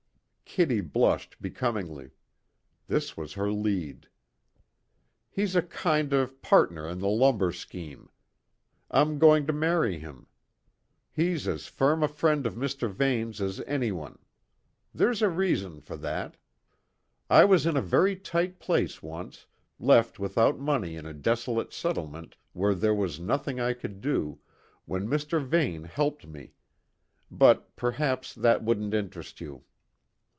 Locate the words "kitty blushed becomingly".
0.53-2.11